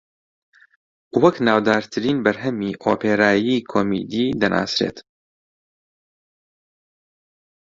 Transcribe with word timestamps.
وەک 1.21 1.35
ناودارترین 1.47 2.17
بەرهەمی 2.25 2.77
ئۆپێرایی 2.83 3.65
کۆمیدی 3.71 4.27
دەناسرێت 4.41 4.97